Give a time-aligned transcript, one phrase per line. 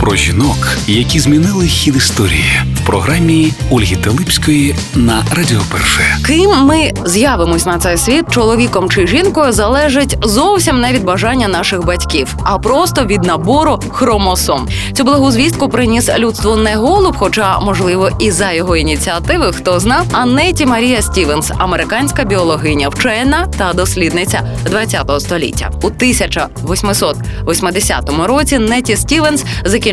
[0.00, 6.16] Про жінок, які змінили хід історії в програмі Ольги Телипської на Радіо Перше.
[6.26, 11.84] Ким ми з'явимось на цей світ, чоловіком чи жінкою, залежить зовсім не від бажання наших
[11.84, 14.68] батьків, а просто від набору хромосом.
[14.92, 20.06] Цю благу звістку приніс людству не голуб, хоча можливо і за його ініціативи, хто знав,
[20.12, 25.70] Анеті Марія Стівенс, американська біологиня, вчена та дослідниця ХХ століття.
[25.82, 29.85] У 1880 році Неті Стівенс закінчила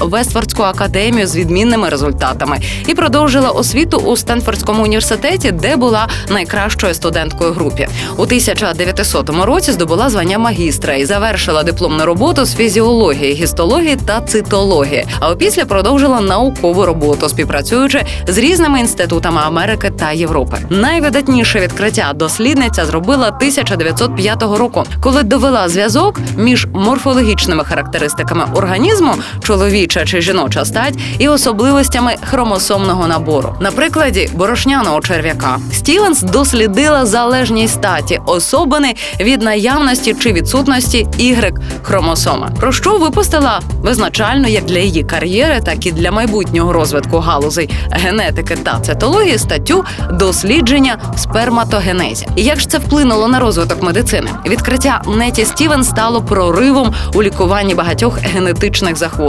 [0.00, 7.52] Вестфордську академію з відмінними результатами і продовжила освіту у Стенфордському університеті, де була найкращою студенткою
[7.52, 7.88] групі.
[8.16, 15.04] У 1900 році здобула звання магістра і завершила дипломну роботу з фізіології, гістології та цитології.
[15.20, 20.56] А опісля продовжила наукову роботу, співпрацюючи з різними інститутами Америки та Європи.
[20.70, 30.20] Найвидатніше відкриття дослідниця зробила 1905 року, коли довела зв'язок між морфологічними характеристиками організму, чоловіча чи
[30.20, 33.54] жіноча стать, і особливостями хромосомного набору.
[33.60, 42.50] На прикладі борошняного черв'яка Стівенс дослідила залежність статі особини від наявності чи відсутності y хромосома,
[42.60, 48.56] про що випустила визначально як для її кар'єри, так і для майбутнього розвитку галузей генетики
[48.56, 52.26] та цитології статтю дослідження сперматогенезі.
[52.36, 54.30] І як ж це вплинуло на розвиток медицини?
[54.46, 59.25] Відкриття Неті Стівен стало проривом у лікуванні багатьох генетичних захворювань,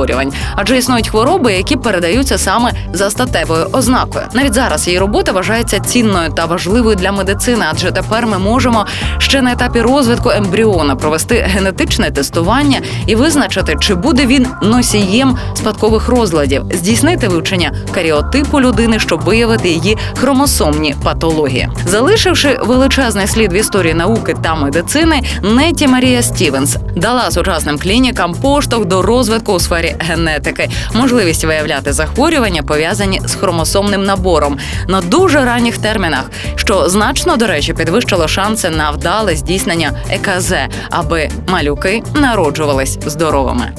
[0.56, 4.26] адже існують хвороби, які передаються саме за статевою ознакою.
[4.34, 8.86] Навіть зараз її робота вважається цінною та важливою для медицини, адже тепер ми можемо
[9.18, 16.08] ще на етапі розвитку ембріона провести генетичне тестування і визначити, чи буде він носієм спадкових
[16.08, 21.70] розладів, здійснити вивчення каріотипу людини, щоб виявити її хромосомні патології.
[21.86, 28.86] Залишивши величезний слід в історії науки та медицини, Неті Марія Стівенс дала сучасним клінікам поштовх
[28.86, 35.78] до розвитку у сфері генетики, можливість виявляти захворювання, пов'язані з хромосомним набором на дуже ранніх
[35.78, 40.54] термінах, що значно до речі підвищило шанси на вдале здійснення ЕКЗ,
[40.90, 43.72] аби малюки народжувались здоровими.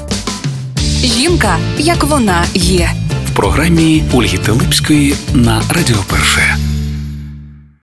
[1.05, 2.91] Жінка, як вона є.
[3.33, 6.68] В програмі Ольги Телипської на Радіо Перше.